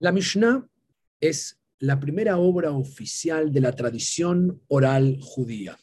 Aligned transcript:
La 0.00 0.12
Mishnah 0.12 0.64
es 1.20 1.58
la 1.80 1.98
primera 1.98 2.38
obra 2.38 2.70
oficial 2.70 3.50
de 3.50 3.60
la 3.60 3.72
tradición 3.72 4.62
oral 4.68 5.18
judía, 5.20 5.76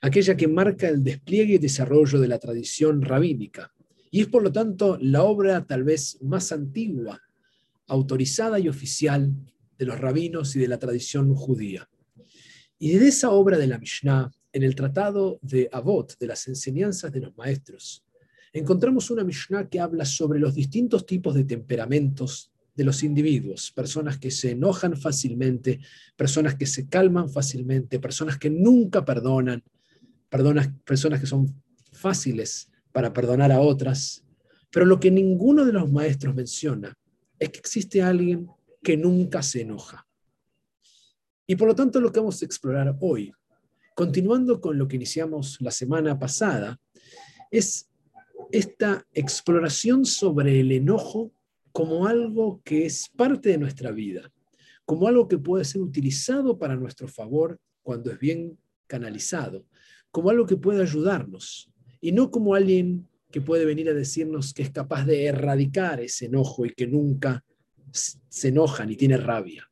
aquella 0.00 0.36
que 0.36 0.48
marca 0.48 0.88
el 0.88 1.04
despliegue 1.04 1.54
y 1.54 1.58
desarrollo 1.58 2.18
de 2.18 2.26
la 2.26 2.40
tradición 2.40 3.00
rabínica, 3.00 3.72
y 4.10 4.22
es 4.22 4.26
por 4.26 4.42
lo 4.42 4.50
tanto 4.50 4.98
la 5.00 5.22
obra 5.22 5.64
tal 5.68 5.84
vez 5.84 6.18
más 6.20 6.50
antigua, 6.50 7.22
autorizada 7.86 8.58
y 8.58 8.68
oficial 8.68 9.32
de 9.78 9.86
los 9.86 10.00
rabinos 10.00 10.56
y 10.56 10.58
de 10.58 10.66
la 10.66 10.80
tradición 10.80 11.32
judía. 11.36 11.88
Y 12.76 12.90
desde 12.90 13.06
esa 13.06 13.30
obra 13.30 13.56
de 13.56 13.68
la 13.68 13.78
Mishnah, 13.78 14.32
en 14.52 14.64
el 14.64 14.74
tratado 14.74 15.38
de 15.42 15.68
Avot, 15.70 16.18
de 16.18 16.26
las 16.26 16.48
enseñanzas 16.48 17.12
de 17.12 17.20
los 17.20 17.36
maestros, 17.36 18.04
encontramos 18.52 19.12
una 19.12 19.22
Mishnah 19.22 19.68
que 19.68 19.78
habla 19.78 20.04
sobre 20.04 20.40
los 20.40 20.56
distintos 20.56 21.06
tipos 21.06 21.36
de 21.36 21.44
temperamentos 21.44 22.50
de 22.74 22.84
los 22.84 23.02
individuos, 23.02 23.72
personas 23.72 24.18
que 24.18 24.30
se 24.30 24.52
enojan 24.52 24.96
fácilmente, 24.96 25.80
personas 26.16 26.54
que 26.54 26.66
se 26.66 26.88
calman 26.88 27.28
fácilmente, 27.28 27.98
personas 27.98 28.38
que 28.38 28.50
nunca 28.50 29.04
perdonan, 29.04 29.62
personas 30.84 31.20
que 31.20 31.26
son 31.26 31.62
fáciles 31.92 32.70
para 32.92 33.12
perdonar 33.12 33.52
a 33.52 33.60
otras. 33.60 34.24
Pero 34.70 34.86
lo 34.86 35.00
que 35.00 35.10
ninguno 35.10 35.64
de 35.64 35.72
los 35.72 35.90
maestros 35.90 36.34
menciona 36.34 36.96
es 37.38 37.50
que 37.50 37.58
existe 37.58 38.02
alguien 38.02 38.48
que 38.82 38.96
nunca 38.96 39.42
se 39.42 39.62
enoja. 39.62 40.06
Y 41.46 41.56
por 41.56 41.68
lo 41.68 41.74
tanto 41.74 42.00
lo 42.00 42.12
que 42.12 42.20
vamos 42.20 42.40
a 42.40 42.44
explorar 42.44 42.96
hoy, 43.00 43.32
continuando 43.96 44.60
con 44.60 44.78
lo 44.78 44.86
que 44.86 44.96
iniciamos 44.96 45.60
la 45.60 45.72
semana 45.72 46.18
pasada, 46.18 46.80
es 47.50 47.88
esta 48.52 49.06
exploración 49.12 50.04
sobre 50.04 50.60
el 50.60 50.72
enojo 50.72 51.32
como 51.72 52.06
algo 52.06 52.60
que 52.64 52.86
es 52.86 53.08
parte 53.16 53.50
de 53.50 53.58
nuestra 53.58 53.90
vida, 53.92 54.32
como 54.84 55.06
algo 55.06 55.28
que 55.28 55.38
puede 55.38 55.64
ser 55.64 55.80
utilizado 55.80 56.58
para 56.58 56.76
nuestro 56.76 57.08
favor 57.08 57.58
cuando 57.82 58.10
es 58.10 58.18
bien 58.18 58.58
canalizado, 58.86 59.64
como 60.10 60.30
algo 60.30 60.46
que 60.46 60.56
puede 60.56 60.82
ayudarnos 60.82 61.70
y 62.00 62.12
no 62.12 62.30
como 62.30 62.54
alguien 62.54 63.08
que 63.30 63.40
puede 63.40 63.64
venir 63.64 63.88
a 63.88 63.94
decirnos 63.94 64.52
que 64.52 64.62
es 64.62 64.70
capaz 64.70 65.06
de 65.06 65.26
erradicar 65.26 66.00
ese 66.00 66.26
enojo 66.26 66.66
y 66.66 66.70
que 66.70 66.86
nunca 66.86 67.44
se 67.92 68.48
enoja 68.48 68.84
ni 68.84 68.96
tiene 68.96 69.16
rabia. 69.16 69.70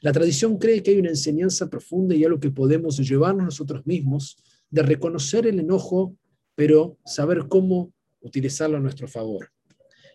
La 0.00 0.12
tradición 0.12 0.58
cree 0.58 0.82
que 0.82 0.90
hay 0.90 0.98
una 0.98 1.10
enseñanza 1.10 1.70
profunda 1.70 2.14
y 2.14 2.24
algo 2.24 2.40
que 2.40 2.50
podemos 2.50 2.96
llevarnos 2.98 3.44
nosotros 3.44 3.86
mismos 3.86 4.36
de 4.70 4.82
reconocer 4.82 5.46
el 5.46 5.60
enojo, 5.60 6.16
pero 6.54 6.98
saber 7.04 7.46
cómo 7.48 7.92
utilizarlo 8.20 8.76
a 8.76 8.80
nuestro 8.80 9.08
favor. 9.08 9.50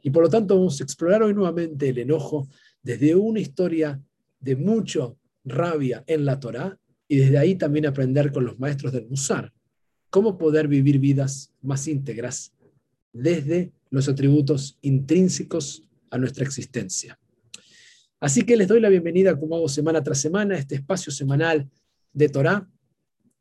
Y 0.01 0.09
por 0.09 0.23
lo 0.23 0.29
tanto 0.29 0.55
vamos 0.55 0.79
a 0.79 0.83
explorar 0.83 1.23
hoy 1.23 1.33
nuevamente 1.33 1.89
el 1.89 1.99
enojo 1.99 2.47
desde 2.81 3.15
una 3.15 3.39
historia 3.39 4.01
de 4.39 4.55
mucho 4.55 5.17
rabia 5.43 6.03
en 6.07 6.25
la 6.25 6.39
Torá 6.39 6.77
y 7.07 7.17
desde 7.17 7.37
ahí 7.37 7.55
también 7.55 7.85
aprender 7.85 8.31
con 8.31 8.45
los 8.45 8.59
maestros 8.59 8.93
del 8.93 9.07
Musar 9.07 9.53
cómo 10.11 10.37
poder 10.37 10.67
vivir 10.67 10.99
vidas 10.99 11.51
más 11.61 11.87
íntegras 11.87 12.53
desde 13.13 13.71
los 13.89 14.07
atributos 14.07 14.77
intrínsecos 14.81 15.83
a 16.11 16.17
nuestra 16.17 16.45
existencia. 16.45 17.17
Así 18.19 18.43
que 18.43 18.57
les 18.57 18.67
doy 18.67 18.79
la 18.79 18.89
bienvenida, 18.89 19.39
como 19.39 19.55
hago 19.55 19.69
semana 19.69 20.03
tras 20.03 20.19
semana, 20.19 20.55
a 20.55 20.59
este 20.59 20.75
espacio 20.75 21.11
semanal 21.11 21.67
de 22.13 22.29
Torá, 22.29 22.69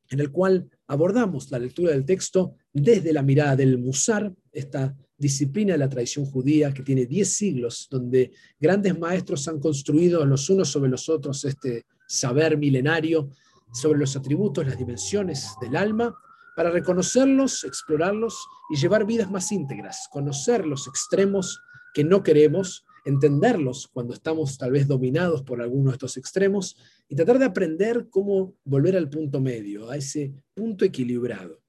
en 0.08 0.20
el 0.20 0.30
cual 0.30 0.70
abordamos 0.86 1.50
la 1.50 1.58
lectura 1.58 1.90
del 1.90 2.04
texto 2.04 2.54
desde 2.72 3.12
la 3.12 3.22
mirada 3.22 3.56
del 3.56 3.76
Musar, 3.76 4.32
esta 4.52 4.96
disciplina 5.20 5.74
de 5.74 5.78
la 5.78 5.88
tradición 5.88 6.24
judía 6.24 6.72
que 6.72 6.82
tiene 6.82 7.04
10 7.04 7.30
siglos, 7.30 7.86
donde 7.90 8.32
grandes 8.58 8.98
maestros 8.98 9.46
han 9.48 9.60
construido 9.60 10.24
los 10.24 10.48
unos 10.48 10.70
sobre 10.70 10.90
los 10.90 11.08
otros 11.08 11.44
este 11.44 11.84
saber 12.08 12.56
milenario 12.56 13.30
sobre 13.72 14.00
los 14.00 14.16
atributos, 14.16 14.66
las 14.66 14.78
dimensiones 14.78 15.54
del 15.60 15.76
alma, 15.76 16.16
para 16.56 16.70
reconocerlos, 16.70 17.64
explorarlos 17.64 18.34
y 18.70 18.76
llevar 18.76 19.06
vidas 19.06 19.30
más 19.30 19.52
íntegras, 19.52 20.08
conocer 20.10 20.66
los 20.66 20.88
extremos 20.88 21.60
que 21.94 22.02
no 22.02 22.22
queremos, 22.22 22.84
entenderlos 23.04 23.88
cuando 23.92 24.14
estamos 24.14 24.58
tal 24.58 24.72
vez 24.72 24.88
dominados 24.88 25.42
por 25.42 25.60
alguno 25.62 25.90
de 25.90 25.96
estos 25.96 26.16
extremos 26.16 26.76
y 27.08 27.14
tratar 27.14 27.38
de 27.38 27.44
aprender 27.44 28.08
cómo 28.10 28.54
volver 28.64 28.96
al 28.96 29.08
punto 29.08 29.40
medio, 29.40 29.90
a 29.90 29.96
ese 29.96 30.32
punto 30.54 30.84
equilibrado. 30.84 31.59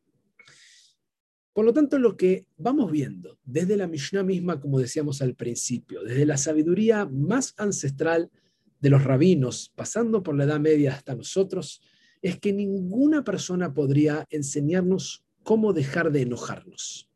Por 1.53 1.66
lo 1.66 1.73
tanto, 1.73 2.00
lo 2.00 2.16
que 2.16 2.45
vamos 2.57 2.91
viendo 2.91 3.38
desde 3.44 3.75
la 3.75 3.88
Mishnah 3.88 4.23
misma, 4.23 4.59
como 4.59 4.79
decíamos 4.79 5.22
al 5.22 5.35
principio, 5.35 6.03
desde 6.03 6.25
la 6.25 6.38
sabiduría 6.38 7.06
más 7.06 7.53
ancestral 7.57 8.31
de 8.79 8.89
los 8.89 9.03
rabinos, 9.03 9.72
pasando 9.75 10.23
por 10.23 10.35
la 10.35 10.45
Edad 10.45 10.59
Media 10.59 10.94
hasta 10.94 11.16
nosotros, 11.16 11.81
es 12.22 12.40
que 12.40 12.53
ninguna 12.53 13.23
persona 13.23 13.73
podría 13.73 14.25
enseñarnos 14.29 15.25
cómo 15.44 15.73
dejar 15.73 16.11
de 16.11 16.22
enojarnos. 16.22 17.09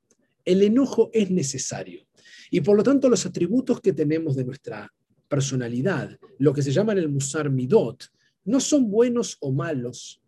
El 0.44 0.62
enojo 0.62 1.10
es 1.14 1.32
necesario 1.32 2.06
y 2.52 2.62
por 2.62 2.78
lo 2.78 2.84
tanto 2.84 3.10
los 3.10 3.26
atributos 3.26 3.82
que 3.82 3.94
tenemos 3.94 4.36
de 4.36 4.46
nuestra 4.46 4.94
personalidad, 5.28 6.20
lo 6.38 6.54
que 6.54 6.62
se 6.62 6.72
llama 6.72 6.92
en 6.94 7.00
el 7.00 7.10
Musar 7.10 7.50
Midot, 7.50 8.12
no 8.44 8.60
son 8.60 8.92
buenos 8.92 9.38
o 9.40 9.52
malos, 9.52 10.22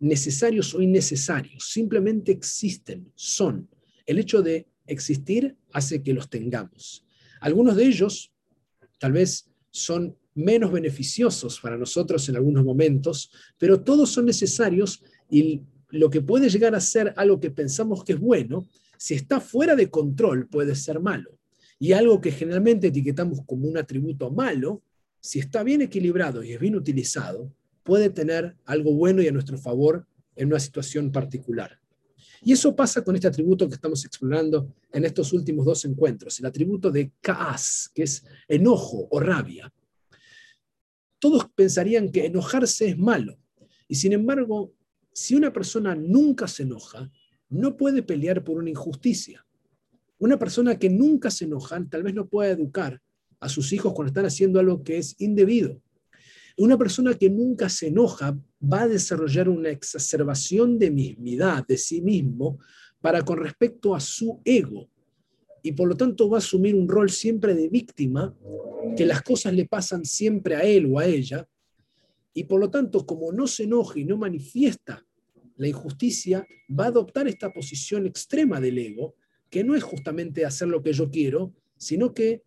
necesarios 0.00 0.74
o 0.74 0.82
innecesarios, 0.82 1.70
simplemente 1.70 2.32
existen, 2.32 3.12
son. 3.14 3.68
El 4.06 4.18
hecho 4.18 4.42
de 4.42 4.66
existir 4.86 5.56
hace 5.72 6.02
que 6.02 6.14
los 6.14 6.28
tengamos. 6.28 7.04
Algunos 7.40 7.76
de 7.76 7.84
ellos 7.84 8.32
tal 8.98 9.12
vez 9.12 9.48
son 9.70 10.16
menos 10.34 10.72
beneficiosos 10.72 11.60
para 11.60 11.76
nosotros 11.76 12.28
en 12.28 12.36
algunos 12.36 12.64
momentos, 12.64 13.30
pero 13.58 13.82
todos 13.82 14.10
son 14.10 14.26
necesarios 14.26 15.02
y 15.30 15.62
lo 15.90 16.08
que 16.08 16.20
puede 16.20 16.48
llegar 16.48 16.74
a 16.74 16.80
ser 16.80 17.12
algo 17.16 17.40
que 17.40 17.50
pensamos 17.50 18.04
que 18.04 18.14
es 18.14 18.20
bueno, 18.20 18.66
si 18.96 19.14
está 19.14 19.40
fuera 19.40 19.76
de 19.76 19.90
control 19.90 20.48
puede 20.48 20.74
ser 20.74 21.00
malo. 21.00 21.38
Y 21.78 21.92
algo 21.92 22.20
que 22.20 22.30
generalmente 22.30 22.88
etiquetamos 22.88 23.40
como 23.46 23.66
un 23.66 23.78
atributo 23.78 24.30
malo, 24.30 24.82
si 25.20 25.38
está 25.38 25.62
bien 25.62 25.82
equilibrado 25.82 26.42
y 26.42 26.52
es 26.52 26.60
bien 26.60 26.76
utilizado, 26.76 27.52
puede 27.90 28.08
tener 28.08 28.56
algo 28.66 28.92
bueno 28.92 29.20
y 29.20 29.26
a 29.26 29.32
nuestro 29.32 29.58
favor 29.58 30.06
en 30.36 30.46
una 30.46 30.60
situación 30.60 31.10
particular. 31.10 31.80
Y 32.40 32.52
eso 32.52 32.76
pasa 32.76 33.02
con 33.02 33.16
este 33.16 33.26
atributo 33.26 33.68
que 33.68 33.74
estamos 33.74 34.04
explorando 34.04 34.72
en 34.92 35.04
estos 35.04 35.32
últimos 35.32 35.66
dos 35.66 35.84
encuentros, 35.84 36.38
el 36.38 36.46
atributo 36.46 36.92
de 36.92 37.10
kaas, 37.20 37.90
que 37.92 38.04
es 38.04 38.24
enojo 38.46 39.08
o 39.10 39.18
rabia. 39.18 39.74
Todos 41.18 41.50
pensarían 41.52 42.12
que 42.12 42.26
enojarse 42.26 42.90
es 42.90 42.96
malo, 42.96 43.36
y 43.88 43.96
sin 43.96 44.12
embargo, 44.12 44.72
si 45.12 45.34
una 45.34 45.52
persona 45.52 45.96
nunca 45.96 46.46
se 46.46 46.62
enoja, 46.62 47.10
no 47.48 47.76
puede 47.76 48.04
pelear 48.04 48.44
por 48.44 48.56
una 48.58 48.70
injusticia. 48.70 49.44
Una 50.18 50.38
persona 50.38 50.78
que 50.78 50.90
nunca 50.90 51.28
se 51.28 51.46
enoja 51.46 51.84
tal 51.90 52.04
vez 52.04 52.14
no 52.14 52.28
pueda 52.28 52.52
educar 52.52 53.02
a 53.40 53.48
sus 53.48 53.72
hijos 53.72 53.94
cuando 53.94 54.10
están 54.10 54.26
haciendo 54.26 54.60
algo 54.60 54.84
que 54.84 54.98
es 54.98 55.20
indebido. 55.20 55.82
Una 56.60 56.76
persona 56.76 57.14
que 57.14 57.30
nunca 57.30 57.70
se 57.70 57.86
enoja 57.86 58.38
va 58.62 58.82
a 58.82 58.88
desarrollar 58.88 59.48
una 59.48 59.70
exacerbación 59.70 60.78
de 60.78 60.90
mismidad, 60.90 61.66
de 61.66 61.78
sí 61.78 62.02
mismo, 62.02 62.58
para 63.00 63.22
con 63.22 63.38
respecto 63.38 63.94
a 63.94 64.00
su 64.00 64.42
ego. 64.44 64.90
Y 65.62 65.72
por 65.72 65.88
lo 65.88 65.96
tanto 65.96 66.28
va 66.28 66.36
a 66.36 66.44
asumir 66.44 66.74
un 66.74 66.86
rol 66.86 67.08
siempre 67.08 67.54
de 67.54 67.70
víctima, 67.70 68.36
que 68.94 69.06
las 69.06 69.22
cosas 69.22 69.54
le 69.54 69.64
pasan 69.64 70.04
siempre 70.04 70.54
a 70.54 70.60
él 70.60 70.84
o 70.92 70.98
a 70.98 71.06
ella. 71.06 71.48
Y 72.34 72.44
por 72.44 72.60
lo 72.60 72.68
tanto, 72.68 73.06
como 73.06 73.32
no 73.32 73.46
se 73.46 73.64
enoja 73.64 73.98
y 73.98 74.04
no 74.04 74.18
manifiesta 74.18 75.06
la 75.56 75.66
injusticia, 75.66 76.46
va 76.78 76.84
a 76.84 76.88
adoptar 76.88 77.26
esta 77.26 77.50
posición 77.54 78.04
extrema 78.04 78.60
del 78.60 78.76
ego, 78.76 79.14
que 79.48 79.64
no 79.64 79.74
es 79.74 79.82
justamente 79.82 80.44
hacer 80.44 80.68
lo 80.68 80.82
que 80.82 80.92
yo 80.92 81.10
quiero, 81.10 81.54
sino 81.78 82.12
que 82.12 82.42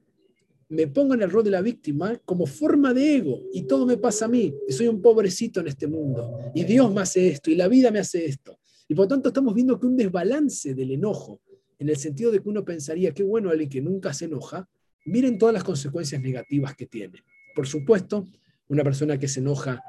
me 0.74 0.88
pongo 0.88 1.14
en 1.14 1.22
el 1.22 1.30
rol 1.30 1.44
de 1.44 1.52
la 1.52 1.62
víctima 1.62 2.20
como 2.26 2.48
forma 2.48 2.96
de 2.96 3.18
ego 3.18 3.42
y 3.54 3.64
todo 3.64 3.86
me 3.86 3.98
pasa 3.98 4.26
a 4.26 4.28
mí 4.28 4.56
y 4.68 4.74
soy 4.74 4.88
un 4.88 5.04
pobrecito 5.04 5.60
en 5.60 5.68
este 5.68 5.86
mundo 5.86 6.40
y 6.56 6.64
Dios 6.64 6.92
me 6.92 7.02
hace 7.02 7.28
esto 7.28 7.52
y 7.52 7.56
la 7.56 7.68
vida 7.68 7.92
me 7.92 8.00
hace 8.00 8.26
esto. 8.26 8.58
Y 8.88 8.96
por 8.96 9.08
tanto 9.08 9.30
estamos 9.30 9.54
viendo 9.54 9.80
que 9.80 9.86
un 9.86 9.96
desbalance 9.96 10.74
del 10.74 10.90
enojo, 10.90 11.42
en 11.78 11.90
el 11.90 11.98
sentido 11.98 12.32
de 12.32 12.42
que 12.42 12.50
uno 12.50 12.66
pensaría, 12.66 13.14
qué 13.14 13.22
bueno 13.22 13.52
alguien 13.52 13.70
que 13.70 13.82
nunca 13.82 14.16
se 14.16 14.26
enoja, 14.26 14.68
miren 15.06 15.38
todas 15.38 15.54
las 15.54 15.64
consecuencias 15.64 16.20
negativas 16.22 16.76
que 16.76 16.88
tiene. 16.88 17.20
Por 17.56 17.68
supuesto, 17.68 18.26
una 18.68 18.84
persona 18.84 19.20
que 19.20 19.28
se 19.28 19.42
enoja 19.42 19.80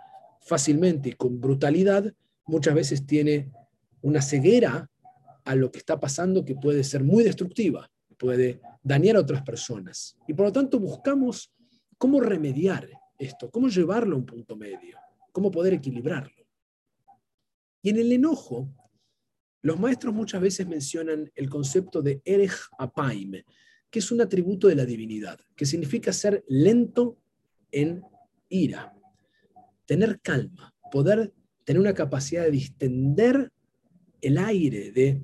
fácilmente 0.42 1.08
y 1.08 1.12
con 1.12 1.40
brutalidad 1.40 2.12
muchas 2.46 2.74
veces 2.74 3.06
tiene 3.06 3.50
una 4.02 4.20
ceguera 4.20 4.90
a 5.44 5.54
lo 5.54 5.72
que 5.72 5.78
está 5.78 5.98
pasando 5.98 6.44
que 6.44 6.54
puede 6.54 6.84
ser 6.84 7.04
muy 7.04 7.24
destructiva, 7.24 7.90
puede 8.18 8.60
dañar 8.84 9.16
a 9.16 9.20
otras 9.20 9.42
personas. 9.42 10.16
Y 10.28 10.34
por 10.34 10.46
lo 10.46 10.52
tanto 10.52 10.78
buscamos 10.78 11.52
cómo 11.98 12.20
remediar 12.20 12.88
esto, 13.18 13.50
cómo 13.50 13.68
llevarlo 13.68 14.14
a 14.14 14.18
un 14.18 14.26
punto 14.26 14.56
medio, 14.56 14.98
cómo 15.32 15.50
poder 15.50 15.72
equilibrarlo. 15.72 16.46
Y 17.82 17.90
en 17.90 17.96
el 17.96 18.12
enojo, 18.12 18.70
los 19.62 19.80
maestros 19.80 20.14
muchas 20.14 20.40
veces 20.40 20.68
mencionan 20.68 21.30
el 21.34 21.48
concepto 21.48 22.02
de 22.02 22.20
Erech 22.24 22.68
Apaim, 22.78 23.42
que 23.90 23.98
es 23.98 24.12
un 24.12 24.20
atributo 24.20 24.68
de 24.68 24.74
la 24.74 24.84
divinidad, 24.84 25.40
que 25.56 25.66
significa 25.66 26.12
ser 26.12 26.44
lento 26.48 27.18
en 27.70 28.02
ira. 28.48 28.94
Tener 29.86 30.20
calma, 30.20 30.74
poder 30.92 31.32
tener 31.64 31.80
una 31.80 31.94
capacidad 31.94 32.44
de 32.44 32.50
distender 32.50 33.50
el 34.20 34.38
aire, 34.38 34.92
de 34.92 35.22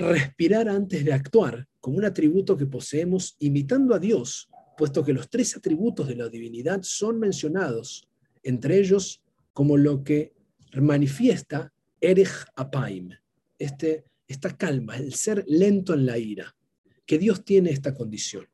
respirar 0.00 0.68
antes 0.68 1.04
de 1.04 1.12
actuar, 1.12 1.66
como 1.78 1.98
un 1.98 2.04
atributo 2.04 2.56
que 2.56 2.66
poseemos 2.66 3.36
imitando 3.38 3.94
a 3.94 3.98
Dios, 3.98 4.48
puesto 4.76 5.04
que 5.04 5.12
los 5.12 5.28
tres 5.28 5.56
atributos 5.56 6.08
de 6.08 6.16
la 6.16 6.28
divinidad 6.28 6.80
son 6.82 7.18
mencionados, 7.18 8.08
entre 8.42 8.78
ellos 8.78 9.22
como 9.52 9.76
lo 9.76 10.02
que 10.02 10.32
manifiesta 10.80 11.72
Erech 12.00 12.46
Apaim, 12.56 13.10
este, 13.58 14.04
esta 14.26 14.56
calma, 14.56 14.96
el 14.96 15.14
ser 15.14 15.44
lento 15.46 15.94
en 15.94 16.06
la 16.06 16.16
ira, 16.16 16.56
que 17.04 17.18
Dios 17.18 17.44
tiene 17.44 17.70
esta 17.70 17.94
condición. 17.94 18.46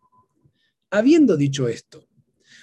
Habiendo 0.90 1.36
dicho 1.36 1.68
esto, 1.68 2.08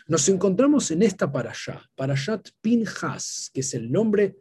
nos 0.07 0.27
encontramos 0.27 0.91
en 0.91 1.03
esta 1.03 1.31
parashá, 1.31 1.89
parashat 1.95 2.49
Pinhas, 2.61 3.49
que 3.53 3.61
es 3.61 3.73
el 3.73 3.91
nombre 3.91 4.37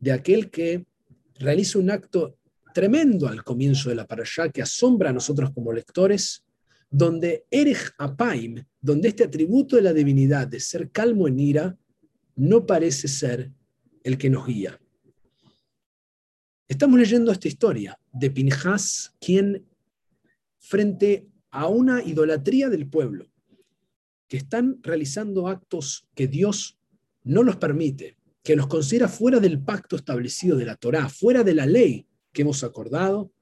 de 0.00 0.12
aquel 0.12 0.50
que 0.50 0.86
realiza 1.34 1.78
un 1.78 1.90
acto 1.90 2.38
tremendo 2.76 3.26
al 3.26 3.42
comienzo 3.42 3.88
de 3.88 3.94
la 3.94 4.06
parashá 4.06 4.50
que 4.50 4.60
asombra 4.60 5.08
a 5.08 5.12
nosotros 5.14 5.50
como 5.54 5.72
lectores, 5.72 6.44
donde 6.90 7.46
Erech 7.50 7.94
Apaim, 7.96 8.62
donde 8.82 9.08
este 9.08 9.24
atributo 9.24 9.76
de 9.76 9.82
la 9.82 9.94
divinidad 9.94 10.46
de 10.46 10.60
ser 10.60 10.90
calmo 10.90 11.26
en 11.26 11.40
ira, 11.40 11.78
no 12.34 12.66
parece 12.66 13.08
ser 13.08 13.50
el 14.04 14.18
que 14.18 14.28
nos 14.28 14.46
guía. 14.46 14.78
Estamos 16.68 17.00
leyendo 17.00 17.32
esta 17.32 17.48
historia 17.48 17.98
de 18.12 18.30
Pinhas, 18.30 19.14
quien 19.18 19.66
frente 20.58 21.30
a 21.50 21.68
una 21.68 22.02
idolatría 22.02 22.68
del 22.68 22.90
pueblo, 22.90 23.32
que 24.28 24.36
están 24.36 24.80
realizando 24.82 25.48
actos 25.48 26.06
que 26.14 26.28
Dios 26.28 26.78
no 27.24 27.42
los 27.42 27.56
permite, 27.56 28.18
que 28.42 28.54
los 28.54 28.66
considera 28.66 29.08
fuera 29.08 29.40
del 29.40 29.62
pacto 29.62 29.96
establecido 29.96 30.58
de 30.58 30.66
la 30.66 30.76
Torá, 30.76 31.08
fuera 31.08 31.42
de 31.42 31.54
la 31.54 31.64
ley 31.64 32.06
que 32.36 32.42
hemos 32.42 32.62
acordado, 32.64 33.32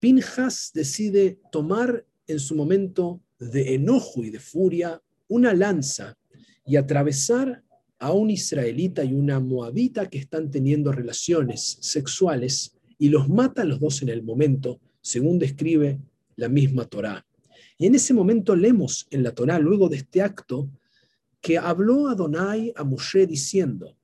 Pinjas 0.00 0.72
decide 0.74 1.38
tomar 1.52 2.04
en 2.26 2.40
su 2.40 2.56
momento 2.56 3.22
de 3.38 3.74
enojo 3.74 4.24
y 4.24 4.30
de 4.30 4.40
furia 4.40 5.00
una 5.28 5.54
lanza 5.54 6.18
y 6.66 6.74
atravesar 6.74 7.62
a 8.00 8.10
un 8.10 8.30
israelita 8.30 9.04
y 9.04 9.14
una 9.14 9.38
moabita 9.38 10.10
que 10.10 10.18
están 10.18 10.50
teniendo 10.50 10.90
relaciones 10.90 11.78
sexuales 11.80 12.76
y 12.98 13.10
los 13.10 13.28
mata 13.28 13.62
a 13.62 13.64
los 13.64 13.78
dos 13.78 14.02
en 14.02 14.08
el 14.08 14.24
momento, 14.24 14.80
según 15.00 15.38
describe 15.38 16.00
la 16.34 16.48
misma 16.48 16.84
Torá. 16.86 17.24
Y 17.78 17.86
en 17.86 17.94
ese 17.94 18.12
momento 18.12 18.56
leemos 18.56 19.06
en 19.10 19.22
la 19.22 19.30
Torá, 19.32 19.60
luego 19.60 19.88
de 19.88 19.98
este 19.98 20.20
acto, 20.20 20.68
que 21.40 21.58
habló 21.58 22.08
Adonai 22.08 22.72
a 22.74 22.82
Moshe 22.82 23.24
diciendo, 23.24 23.96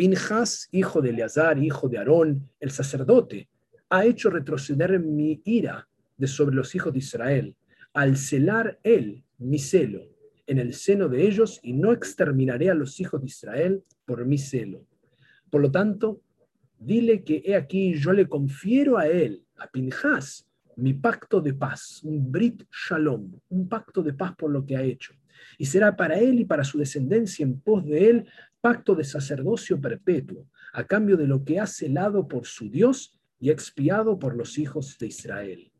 Pinjas, 0.00 0.70
hijo 0.72 1.02
de 1.02 1.10
Eleazar, 1.10 1.58
hijo 1.58 1.86
de 1.86 1.98
Aarón, 1.98 2.48
el 2.58 2.70
sacerdote, 2.70 3.50
ha 3.90 4.06
hecho 4.06 4.30
retroceder 4.30 4.98
mi 4.98 5.42
ira 5.44 5.90
de 6.16 6.26
sobre 6.26 6.56
los 6.56 6.74
hijos 6.74 6.94
de 6.94 7.00
Israel, 7.00 7.54
al 7.92 8.16
celar 8.16 8.80
él 8.82 9.22
mi 9.36 9.58
celo 9.58 10.00
en 10.46 10.58
el 10.58 10.72
seno 10.72 11.06
de 11.10 11.26
ellos 11.26 11.60
y 11.62 11.74
no 11.74 11.92
exterminaré 11.92 12.70
a 12.70 12.74
los 12.74 12.98
hijos 12.98 13.20
de 13.20 13.26
Israel 13.26 13.84
por 14.06 14.24
mi 14.24 14.38
celo. 14.38 14.86
Por 15.50 15.60
lo 15.60 15.70
tanto, 15.70 16.22
dile 16.78 17.22
que 17.22 17.42
he 17.44 17.54
aquí 17.54 17.92
yo 17.92 18.14
le 18.14 18.26
confiero 18.26 18.96
a 18.96 19.06
él, 19.06 19.44
a 19.58 19.66
Pinjas, 19.66 20.48
mi 20.76 20.94
pacto 20.94 21.42
de 21.42 21.52
paz, 21.52 22.02
un 22.04 22.32
Brit 22.32 22.64
Shalom, 22.72 23.38
un 23.50 23.68
pacto 23.68 24.02
de 24.02 24.14
paz 24.14 24.34
por 24.34 24.50
lo 24.50 24.64
que 24.64 24.78
ha 24.78 24.82
hecho. 24.82 25.12
Y 25.58 25.66
será 25.66 25.94
para 25.94 26.18
él 26.18 26.40
y 26.40 26.46
para 26.46 26.64
su 26.64 26.78
descendencia 26.78 27.44
en 27.44 27.60
pos 27.60 27.84
de 27.84 28.08
él 28.08 28.26
pacto 28.60 28.94
de 28.94 29.04
sacerdocio 29.04 29.80
perpetuo, 29.80 30.48
a 30.72 30.86
cambio 30.86 31.16
de 31.16 31.26
lo 31.26 31.44
que 31.44 31.58
ha 31.58 31.66
celado 31.66 32.28
por 32.28 32.46
su 32.46 32.70
Dios 32.70 33.18
y 33.38 33.50
expiado 33.50 34.18
por 34.18 34.36
los 34.36 34.58
hijos 34.58 34.98
de 34.98 35.06
Israel. 35.06 35.72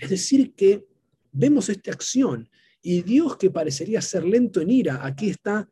Es 0.00 0.10
decir, 0.10 0.54
que 0.54 0.86
vemos 1.32 1.68
esta 1.68 1.92
acción 1.92 2.48
y 2.80 3.02
Dios 3.02 3.36
que 3.36 3.50
parecería 3.50 4.00
ser 4.00 4.24
lento 4.24 4.60
en 4.60 4.70
ira, 4.70 5.04
aquí 5.04 5.30
está 5.30 5.68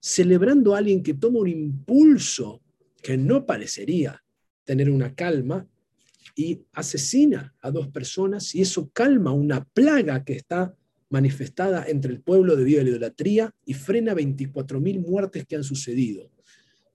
celebrando 0.00 0.74
a 0.74 0.78
alguien 0.78 1.02
que 1.02 1.14
toma 1.14 1.40
un 1.40 1.48
impulso 1.48 2.62
que 3.02 3.16
no 3.16 3.46
parecería 3.46 4.22
tener 4.64 4.90
una 4.90 5.14
calma 5.14 5.66
y 6.36 6.62
asesina 6.72 7.54
a 7.60 7.70
dos 7.70 7.88
personas 7.88 8.54
y 8.54 8.60
eso 8.60 8.90
calma 8.92 9.32
una 9.32 9.64
plaga 9.64 10.24
que 10.24 10.34
está 10.34 10.76
manifestada 11.10 11.84
entre 11.88 12.12
el 12.12 12.20
pueblo 12.20 12.56
debido 12.56 12.80
a 12.80 12.84
la 12.84 12.90
idolatría 12.90 13.54
y 13.64 13.74
frena 13.74 14.14
24.000 14.14 15.00
muertes 15.00 15.46
que 15.46 15.56
han 15.56 15.64
sucedido. 15.64 16.30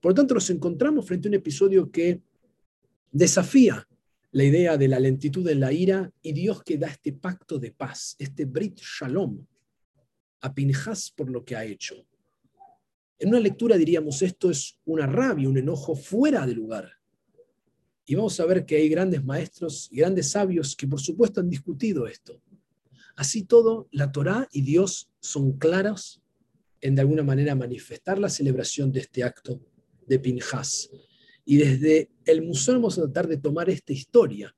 Por 0.00 0.12
lo 0.12 0.14
tanto, 0.14 0.34
nos 0.34 0.50
encontramos 0.50 1.06
frente 1.06 1.28
a 1.28 1.30
un 1.30 1.34
episodio 1.34 1.90
que 1.90 2.20
desafía 3.10 3.86
la 4.32 4.44
idea 4.44 4.76
de 4.76 4.88
la 4.88 4.98
lentitud 4.98 5.48
en 5.48 5.60
la 5.60 5.72
ira 5.72 6.12
y 6.20 6.32
Dios 6.32 6.62
que 6.62 6.76
da 6.76 6.88
este 6.88 7.12
pacto 7.12 7.58
de 7.58 7.70
paz, 7.70 8.16
este 8.18 8.44
Brit 8.44 8.80
Shalom, 8.80 9.46
a 10.40 10.52
Pinjas 10.52 11.10
por 11.10 11.30
lo 11.30 11.44
que 11.44 11.56
ha 11.56 11.64
hecho. 11.64 12.04
En 13.18 13.28
una 13.28 13.40
lectura 13.40 13.76
diríamos 13.76 14.20
esto 14.22 14.50
es 14.50 14.78
una 14.84 15.06
rabia, 15.06 15.48
un 15.48 15.56
enojo 15.56 15.94
fuera 15.94 16.46
de 16.46 16.54
lugar. 16.54 16.90
Y 18.04 18.16
vamos 18.16 18.38
a 18.40 18.44
ver 18.44 18.66
que 18.66 18.76
hay 18.76 18.88
grandes 18.88 19.24
maestros 19.24 19.88
y 19.90 19.98
grandes 19.98 20.30
sabios 20.30 20.76
que 20.76 20.86
por 20.86 21.00
supuesto 21.00 21.40
han 21.40 21.48
discutido 21.48 22.06
esto. 22.06 22.42
Así 23.16 23.44
todo, 23.44 23.88
la 23.92 24.12
Torá 24.12 24.48
y 24.52 24.62
Dios 24.62 25.10
son 25.20 25.58
claros 25.58 26.22
en 26.80 26.94
de 26.94 27.00
alguna 27.00 27.22
manera 27.22 27.54
manifestar 27.54 28.18
la 28.18 28.28
celebración 28.28 28.92
de 28.92 29.00
este 29.00 29.22
acto 29.22 29.60
de 30.06 30.18
Pinjas. 30.18 30.90
Y 31.44 31.56
desde 31.56 32.10
el 32.24 32.42
museo 32.42 32.74
vamos 32.74 32.98
a 32.98 33.02
tratar 33.02 33.28
de 33.28 33.36
tomar 33.36 33.70
esta 33.70 33.92
historia 33.92 34.54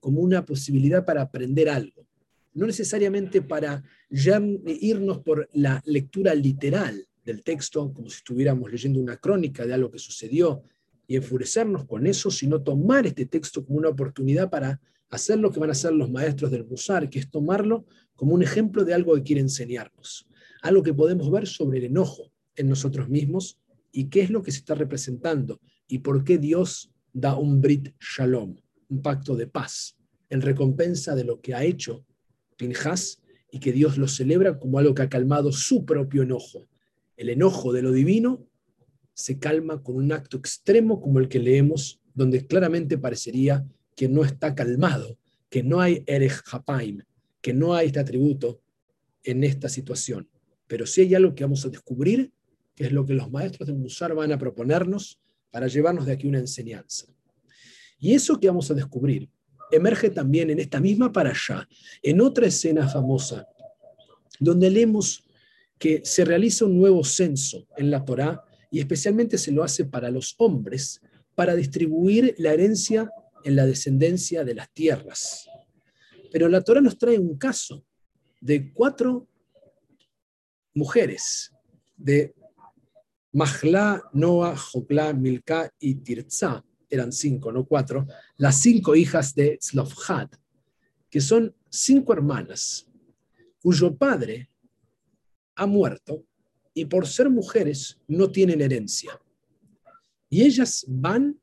como 0.00 0.20
una 0.20 0.44
posibilidad 0.44 1.04
para 1.04 1.22
aprender 1.22 1.68
algo. 1.68 2.06
No 2.52 2.66
necesariamente 2.66 3.42
para 3.42 3.82
irnos 4.10 5.18
por 5.18 5.48
la 5.54 5.82
lectura 5.86 6.34
literal 6.34 7.06
del 7.24 7.42
texto, 7.42 7.92
como 7.92 8.08
si 8.08 8.18
estuviéramos 8.18 8.70
leyendo 8.70 9.00
una 9.00 9.16
crónica 9.16 9.66
de 9.66 9.74
algo 9.74 9.90
que 9.90 9.98
sucedió, 9.98 10.62
y 11.06 11.16
enfurecernos 11.16 11.84
con 11.84 12.06
eso, 12.06 12.30
sino 12.30 12.62
tomar 12.62 13.06
este 13.06 13.26
texto 13.26 13.64
como 13.64 13.78
una 13.78 13.90
oportunidad 13.90 14.50
para 14.50 14.80
hacer 15.14 15.38
lo 15.38 15.50
que 15.50 15.60
van 15.60 15.70
a 15.70 15.72
hacer 15.72 15.92
los 15.92 16.10
maestros 16.10 16.50
del 16.50 16.64
Musar, 16.64 17.08
que 17.10 17.18
es 17.18 17.30
tomarlo 17.30 17.86
como 18.14 18.34
un 18.34 18.42
ejemplo 18.42 18.84
de 18.84 18.94
algo 18.94 19.14
que 19.14 19.22
quiere 19.22 19.40
enseñarnos, 19.40 20.26
algo 20.62 20.82
que 20.82 20.94
podemos 20.94 21.30
ver 21.30 21.46
sobre 21.46 21.78
el 21.78 21.84
enojo 21.84 22.32
en 22.56 22.68
nosotros 22.68 23.08
mismos 23.08 23.58
y 23.92 24.08
qué 24.08 24.22
es 24.22 24.30
lo 24.30 24.42
que 24.42 24.52
se 24.52 24.58
está 24.58 24.74
representando 24.74 25.60
y 25.86 25.98
por 25.98 26.24
qué 26.24 26.38
Dios 26.38 26.90
da 27.12 27.36
un 27.36 27.60
Brit 27.60 27.94
Shalom, 28.00 28.56
un 28.88 29.02
pacto 29.02 29.36
de 29.36 29.46
paz, 29.46 29.96
en 30.30 30.40
recompensa 30.40 31.14
de 31.14 31.24
lo 31.24 31.40
que 31.40 31.54
ha 31.54 31.64
hecho 31.64 32.04
Pinjas 32.56 33.22
y 33.50 33.60
que 33.60 33.72
Dios 33.72 33.98
lo 33.98 34.08
celebra 34.08 34.58
como 34.58 34.78
algo 34.78 34.94
que 34.94 35.02
ha 35.02 35.08
calmado 35.08 35.52
su 35.52 35.84
propio 35.84 36.22
enojo. 36.22 36.66
El 37.16 37.28
enojo 37.28 37.72
de 37.72 37.82
lo 37.82 37.92
divino 37.92 38.46
se 39.12 39.38
calma 39.38 39.82
con 39.82 39.96
un 39.96 40.10
acto 40.12 40.36
extremo 40.36 41.00
como 41.00 41.20
el 41.20 41.28
que 41.28 41.38
leemos, 41.38 42.00
donde 42.14 42.46
claramente 42.46 42.98
parecería 42.98 43.64
que 43.96 44.08
no 44.08 44.24
está 44.24 44.54
calmado, 44.54 45.18
que 45.48 45.62
no 45.62 45.80
hay 45.80 46.02
Erech 46.06 46.42
Hapaim, 46.50 47.02
que 47.40 47.52
no 47.52 47.74
hay 47.74 47.86
este 47.86 48.00
atributo 48.00 48.60
en 49.22 49.44
esta 49.44 49.68
situación. 49.68 50.28
Pero 50.66 50.86
sí 50.86 51.02
hay 51.02 51.14
algo 51.14 51.34
que 51.34 51.44
vamos 51.44 51.64
a 51.64 51.68
descubrir, 51.68 52.32
que 52.74 52.84
es 52.84 52.92
lo 52.92 53.04
que 53.06 53.14
los 53.14 53.30
maestros 53.30 53.66
de 53.68 53.74
Musar 53.74 54.14
van 54.14 54.32
a 54.32 54.38
proponernos 54.38 55.20
para 55.50 55.66
llevarnos 55.68 56.06
de 56.06 56.12
aquí 56.12 56.26
una 56.26 56.38
enseñanza. 56.38 57.06
Y 57.98 58.14
eso 58.14 58.40
que 58.40 58.48
vamos 58.48 58.70
a 58.70 58.74
descubrir 58.74 59.28
emerge 59.70 60.10
también 60.10 60.50
en 60.50 60.58
esta 60.58 60.80
misma 60.80 61.12
allá, 61.14 61.68
en 62.02 62.20
otra 62.20 62.46
escena 62.46 62.88
famosa, 62.88 63.46
donde 64.40 64.70
leemos 64.70 65.24
que 65.78 66.02
se 66.04 66.24
realiza 66.24 66.64
un 66.64 66.78
nuevo 66.78 67.04
censo 67.04 67.66
en 67.76 67.90
la 67.90 68.04
Torá 68.04 68.44
y 68.70 68.80
especialmente 68.80 69.38
se 69.38 69.52
lo 69.52 69.62
hace 69.62 69.84
para 69.84 70.10
los 70.10 70.34
hombres, 70.38 71.00
para 71.34 71.54
distribuir 71.54 72.34
la 72.38 72.52
herencia 72.52 73.10
en 73.44 73.56
la 73.56 73.66
descendencia 73.66 74.44
de 74.44 74.54
las 74.54 74.72
tierras. 74.72 75.48
Pero 76.32 76.48
la 76.48 76.62
Torah 76.62 76.80
nos 76.80 76.98
trae 76.98 77.18
un 77.18 77.38
caso 77.38 77.84
de 78.40 78.72
cuatro 78.72 79.28
mujeres, 80.74 81.52
de 81.96 82.34
Mahla, 83.32 84.02
Noah, 84.12 84.56
Jokla, 84.56 85.12
Milka 85.12 85.72
y 85.78 85.96
Tirza, 85.96 86.64
eran 86.88 87.12
cinco, 87.12 87.52
no 87.52 87.66
cuatro, 87.66 88.06
las 88.36 88.60
cinco 88.60 88.94
hijas 88.94 89.34
de 89.34 89.58
Slofhad, 89.60 90.30
que 91.10 91.20
son 91.20 91.54
cinco 91.68 92.12
hermanas, 92.12 92.86
cuyo 93.60 93.96
padre 93.96 94.50
ha 95.56 95.66
muerto 95.66 96.24
y 96.72 96.84
por 96.84 97.06
ser 97.06 97.30
mujeres 97.30 97.98
no 98.08 98.30
tienen 98.30 98.60
herencia. 98.60 99.18
Y 100.28 100.42
ellas 100.42 100.84
van 100.88 101.38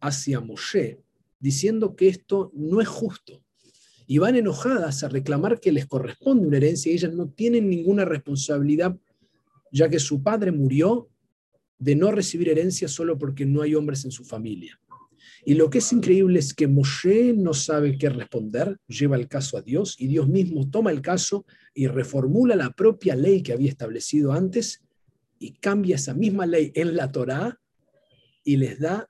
hacia 0.00 0.40
Moshe 0.40 1.02
diciendo 1.40 1.96
que 1.96 2.08
esto 2.08 2.52
no 2.54 2.80
es 2.80 2.88
justo 2.88 3.42
y 4.06 4.18
van 4.18 4.36
enojadas 4.36 5.02
a 5.02 5.08
reclamar 5.08 5.60
que 5.60 5.72
les 5.72 5.86
corresponde 5.86 6.46
una 6.46 6.58
herencia 6.58 6.92
y 6.92 6.96
ellas 6.96 7.12
no 7.14 7.30
tienen 7.30 7.68
ninguna 7.68 8.04
responsabilidad, 8.04 8.96
ya 9.72 9.88
que 9.88 9.98
su 9.98 10.22
padre 10.22 10.52
murió 10.52 11.08
de 11.78 11.94
no 11.94 12.12
recibir 12.12 12.48
herencia 12.48 12.88
solo 12.88 13.16
porque 13.18 13.46
no 13.46 13.62
hay 13.62 13.74
hombres 13.74 14.04
en 14.04 14.10
su 14.10 14.24
familia. 14.24 14.80
Y 15.44 15.54
lo 15.54 15.70
que 15.70 15.78
es 15.78 15.92
increíble 15.92 16.38
es 16.38 16.52
que 16.52 16.66
Moshe 16.66 17.32
no 17.32 17.54
sabe 17.54 17.96
qué 17.96 18.10
responder, 18.10 18.78
lleva 18.86 19.16
el 19.16 19.28
caso 19.28 19.56
a 19.56 19.62
Dios 19.62 19.96
y 19.98 20.06
Dios 20.06 20.28
mismo 20.28 20.68
toma 20.68 20.90
el 20.90 21.00
caso 21.00 21.46
y 21.72 21.86
reformula 21.86 22.56
la 22.56 22.72
propia 22.72 23.16
ley 23.16 23.42
que 23.42 23.52
había 23.52 23.70
establecido 23.70 24.32
antes 24.32 24.82
y 25.38 25.52
cambia 25.52 25.96
esa 25.96 26.14
misma 26.14 26.46
ley 26.46 26.72
en 26.74 26.96
la 26.96 27.10
Torá 27.10 27.58
y 28.44 28.56
les 28.56 28.78
da 28.80 29.08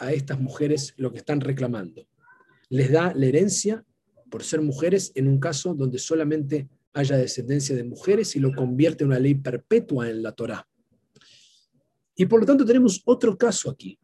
a 0.00 0.12
estas 0.12 0.40
mujeres 0.40 0.94
lo 0.96 1.12
que 1.12 1.18
están 1.18 1.40
reclamando. 1.40 2.06
Les 2.68 2.90
da 2.90 3.12
la 3.14 3.26
herencia 3.26 3.84
por 4.30 4.42
ser 4.42 4.60
mujeres 4.62 5.12
en 5.14 5.28
un 5.28 5.38
caso 5.38 5.74
donde 5.74 5.98
solamente 5.98 6.68
haya 6.92 7.16
descendencia 7.16 7.76
de 7.76 7.84
mujeres 7.84 8.34
y 8.36 8.40
lo 8.40 8.52
convierte 8.52 9.04
en 9.04 9.10
una 9.10 9.18
ley 9.18 9.34
perpetua 9.34 10.08
en 10.08 10.22
la 10.22 10.32
Torá. 10.32 10.66
Y 12.16 12.26
por 12.26 12.40
lo 12.40 12.46
tanto 12.46 12.64
tenemos 12.64 13.02
otro 13.04 13.36
caso 13.36 13.70
aquí, 13.70 13.98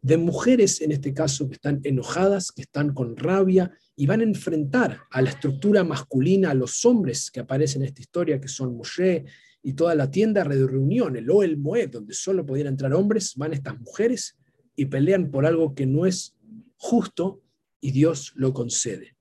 de 0.00 0.16
mujeres 0.16 0.80
en 0.80 0.90
este 0.90 1.14
caso 1.14 1.48
que 1.48 1.54
están 1.54 1.80
enojadas, 1.84 2.50
que 2.50 2.62
están 2.62 2.92
con 2.92 3.16
rabia 3.16 3.70
y 3.94 4.06
van 4.06 4.20
a 4.20 4.24
enfrentar 4.24 5.00
a 5.10 5.22
la 5.22 5.30
estructura 5.30 5.84
masculina, 5.84 6.50
a 6.50 6.54
los 6.54 6.84
hombres 6.84 7.30
que 7.30 7.40
aparecen 7.40 7.82
en 7.82 7.88
esta 7.88 8.00
historia, 8.00 8.40
que 8.40 8.48
son 8.48 8.76
Moshe 8.76 9.24
y 9.62 9.74
toda 9.74 9.94
la 9.94 10.10
tienda 10.10 10.42
de 10.42 10.66
reunión, 10.66 11.16
el 11.16 11.30
Oel 11.30 11.56
Moed, 11.56 11.90
donde 11.90 12.14
solo 12.14 12.44
podían 12.44 12.66
entrar 12.66 12.92
hombres, 12.94 13.34
van 13.36 13.52
estas 13.52 13.78
mujeres 13.78 14.36
y 14.76 14.86
pelean 14.86 15.30
por 15.30 15.46
algo 15.46 15.74
que 15.74 15.86
no 15.86 16.06
es 16.06 16.36
justo 16.76 17.42
y 17.80 17.90
Dios 17.90 18.32
lo 18.36 18.52
concede. 18.52 19.16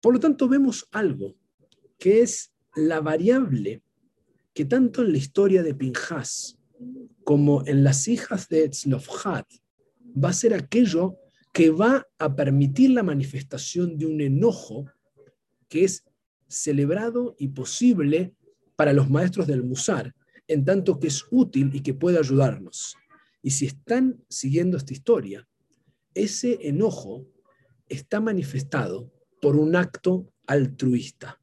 Por 0.00 0.14
lo 0.14 0.20
tanto, 0.20 0.48
vemos 0.48 0.88
algo 0.92 1.36
que 1.98 2.22
es 2.22 2.52
la 2.74 3.00
variable 3.00 3.82
que 4.54 4.64
tanto 4.64 5.02
en 5.02 5.12
la 5.12 5.18
historia 5.18 5.62
de 5.62 5.74
Pinjas 5.74 6.58
como 7.24 7.62
en 7.66 7.84
las 7.84 8.08
hijas 8.08 8.48
de 8.48 8.64
Etzlofhat, 8.64 9.46
va 10.12 10.30
a 10.30 10.32
ser 10.32 10.54
aquello 10.54 11.16
que 11.52 11.70
va 11.70 12.06
a 12.18 12.34
permitir 12.34 12.90
la 12.90 13.02
manifestación 13.02 13.98
de 13.98 14.06
un 14.06 14.20
enojo 14.20 14.86
que 15.68 15.84
es 15.84 16.04
celebrado 16.48 17.36
y 17.38 17.48
posible 17.48 18.34
para 18.76 18.92
los 18.92 19.08
maestros 19.10 19.46
del 19.46 19.62
Musar, 19.62 20.14
en 20.48 20.64
tanto 20.64 20.98
que 20.98 21.08
es 21.08 21.24
útil 21.30 21.70
y 21.74 21.80
que 21.80 21.94
puede 21.94 22.18
ayudarnos. 22.18 22.96
Y 23.42 23.50
si 23.50 23.66
están 23.66 24.22
siguiendo 24.28 24.76
esta 24.76 24.92
historia, 24.92 25.48
ese 26.14 26.58
enojo 26.62 27.26
está 27.88 28.20
manifestado 28.20 29.12
por 29.40 29.56
un 29.56 29.76
acto 29.76 30.32
altruista. 30.46 31.40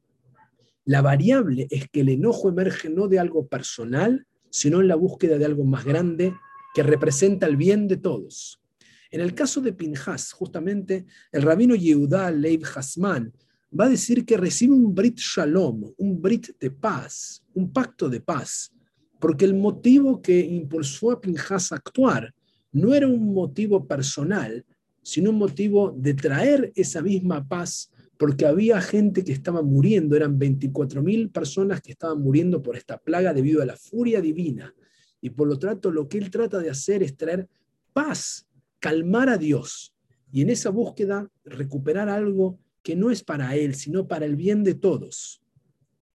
La 0.84 1.02
variable 1.02 1.66
es 1.70 1.88
que 1.90 2.00
el 2.00 2.08
enojo 2.08 2.48
emerge 2.48 2.88
no 2.88 3.08
de 3.08 3.18
algo 3.18 3.46
personal, 3.48 4.26
sino 4.50 4.80
en 4.80 4.88
la 4.88 4.94
búsqueda 4.94 5.38
de 5.38 5.44
algo 5.44 5.64
más 5.64 5.84
grande 5.84 6.34
que 6.74 6.82
representa 6.82 7.46
el 7.46 7.56
bien 7.56 7.88
de 7.88 7.96
todos. 7.96 8.62
En 9.10 9.20
el 9.20 9.34
caso 9.34 9.60
de 9.60 9.72
Pinjas, 9.72 10.32
justamente, 10.32 11.06
el 11.32 11.42
rabino 11.42 11.74
Yehudá 11.74 12.30
Leib 12.30 12.64
Hasman 12.74 13.32
va 13.78 13.86
a 13.86 13.88
decir 13.88 14.24
que 14.24 14.36
recibe 14.36 14.74
un 14.74 14.94
Brit 14.94 15.18
Shalom, 15.18 15.92
un 15.96 16.22
Brit 16.22 16.58
de 16.58 16.70
paz, 16.70 17.44
un 17.54 17.72
pacto 17.72 18.08
de 18.08 18.20
paz, 18.20 18.72
porque 19.18 19.44
el 19.44 19.54
motivo 19.54 20.22
que 20.22 20.40
impulsó 20.40 21.10
a 21.10 21.20
Pinjas 21.20 21.72
a 21.72 21.76
actuar 21.76 22.34
no 22.72 22.94
era 22.94 23.06
un 23.06 23.32
motivo 23.32 23.86
personal, 23.86 24.64
sino 25.02 25.30
un 25.30 25.38
motivo 25.38 25.94
de 25.96 26.14
traer 26.14 26.72
esa 26.74 27.02
misma 27.02 27.46
paz 27.46 27.90
porque 28.18 28.46
había 28.46 28.80
gente 28.80 29.22
que 29.22 29.32
estaba 29.32 29.62
muriendo, 29.62 30.16
eran 30.16 30.38
24.000 30.38 31.30
personas 31.30 31.80
que 31.80 31.92
estaban 31.92 32.20
muriendo 32.20 32.62
por 32.62 32.76
esta 32.76 32.98
plaga 32.98 33.32
debido 33.32 33.62
a 33.62 33.66
la 33.66 33.76
furia 33.76 34.20
divina. 34.20 34.74
Y 35.20 35.30
por 35.30 35.46
lo 35.46 35.58
tanto, 35.58 35.90
lo 35.92 36.08
que 36.08 36.18
él 36.18 36.28
trata 36.28 36.58
de 36.58 36.68
hacer 36.68 37.02
es 37.04 37.16
traer 37.16 37.48
paz, 37.92 38.46
calmar 38.80 39.28
a 39.28 39.38
Dios. 39.38 39.94
Y 40.32 40.42
en 40.42 40.50
esa 40.50 40.70
búsqueda, 40.70 41.30
recuperar 41.44 42.08
algo 42.08 42.58
que 42.82 42.96
no 42.96 43.10
es 43.10 43.22
para 43.22 43.54
él, 43.54 43.76
sino 43.76 44.08
para 44.08 44.26
el 44.26 44.34
bien 44.34 44.64
de 44.64 44.74
todos. 44.74 45.40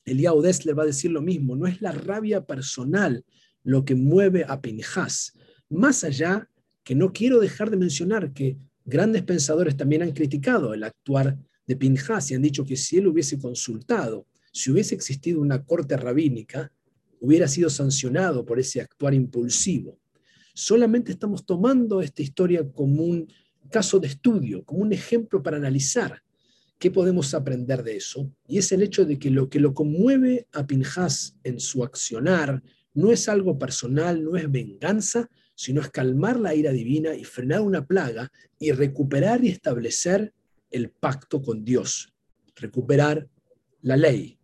Eliyahu 0.05 0.41
Dessler 0.41 0.77
va 0.77 0.83
a 0.83 0.87
decir 0.87 1.11
lo 1.11 1.21
mismo, 1.21 1.55
no 1.55 1.67
es 1.67 1.81
la 1.81 1.91
rabia 1.91 2.45
personal 2.45 3.23
lo 3.63 3.85
que 3.85 3.95
mueve 3.95 4.45
a 4.47 4.61
Pinjas. 4.61 5.33
Más 5.69 6.03
allá 6.03 6.49
que 6.83 6.95
no 6.95 7.13
quiero 7.13 7.39
dejar 7.39 7.69
de 7.69 7.77
mencionar 7.77 8.33
que 8.33 8.57
grandes 8.85 9.23
pensadores 9.23 9.77
también 9.77 10.01
han 10.01 10.11
criticado 10.11 10.73
el 10.73 10.83
actuar 10.83 11.37
de 11.65 11.75
Pinjas 11.75 12.31
y 12.31 12.35
han 12.35 12.41
dicho 12.41 12.65
que 12.65 12.75
si 12.75 12.97
él 12.97 13.07
hubiese 13.07 13.39
consultado, 13.39 14.27
si 14.51 14.71
hubiese 14.71 14.95
existido 14.95 15.39
una 15.39 15.63
corte 15.63 15.95
rabínica, 15.95 16.71
hubiera 17.19 17.47
sido 17.47 17.69
sancionado 17.69 18.45
por 18.45 18.59
ese 18.59 18.81
actuar 18.81 19.13
impulsivo. 19.13 19.97
Solamente 20.53 21.13
estamos 21.13 21.45
tomando 21.45 22.01
esta 22.01 22.21
historia 22.21 22.69
como 22.69 23.03
un 23.03 23.27
caso 23.71 23.99
de 23.99 24.07
estudio, 24.07 24.63
como 24.65 24.81
un 24.81 24.91
ejemplo 24.91 25.41
para 25.41 25.57
analizar 25.57 26.22
qué 26.83 26.91
podemos 26.91 27.33
aprender 27.33 27.81
de 27.81 27.95
eso. 27.95 28.29
Y 28.45 28.57
es 28.57 28.73
el 28.73 28.81
hecho 28.81 29.05
de 29.05 29.17
que 29.17 29.31
lo 29.31 29.49
que 29.49 29.61
lo 29.61 29.73
conmueve 29.73 30.49
a 30.51 30.67
Pinjas 30.67 31.33
en 31.45 31.61
su 31.61 31.81
accionar 31.81 32.61
no 32.93 33.13
es 33.13 33.29
algo 33.29 33.57
personal, 33.57 34.21
no 34.21 34.35
es 34.35 34.51
venganza, 34.51 35.29
sino 35.55 35.79
es 35.79 35.89
calmar 35.91 36.37
la 36.37 36.53
ira 36.53 36.73
divina 36.73 37.15
y 37.15 37.23
frenar 37.23 37.61
una 37.61 37.87
plaga 37.87 38.29
y 38.59 38.73
recuperar 38.73 39.45
y 39.45 39.47
establecer 39.47 40.33
el 40.71 40.89
pacto 40.89 41.41
con 41.41 41.63
Dios, 41.63 42.13
recuperar 42.53 43.29
la 43.79 43.95
ley. 43.95 44.37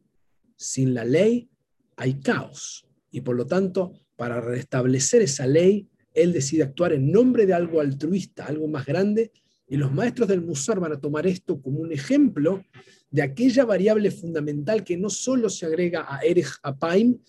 Sin 0.56 0.94
la 0.94 1.04
ley 1.04 1.50
hay 1.98 2.22
caos 2.22 2.88
y 3.12 3.20
por 3.20 3.36
lo 3.36 3.48
tanto, 3.48 3.92
para 4.16 4.40
restablecer 4.40 5.24
esa 5.24 5.46
ley, 5.46 5.90
él 6.14 6.32
decide 6.32 6.64
actuar 6.64 6.94
en 6.94 7.12
nombre 7.12 7.46
de 7.46 7.54
algo 7.54 7.82
altruista, 7.82 8.46
algo 8.46 8.70
más 8.70 8.86
grande, 8.86 9.34
y 9.70 9.78
los 9.78 9.94
maestros 9.94 10.28
del 10.28 10.42
Musar 10.42 10.80
van 10.80 10.94
a 10.94 11.00
tomar 11.00 11.28
esto 11.28 11.62
como 11.62 11.80
un 11.80 11.92
ejemplo 11.92 12.64
de 13.12 13.22
aquella 13.22 13.66
variable 13.66 14.10
fundamental 14.10 14.84
que 14.84 14.98
no 14.98 15.10
solo 15.12 15.50
se 15.50 15.68
agrega 15.68 16.06
a 16.08 16.20
Erech 16.22 16.58
Apaim, 16.64 17.20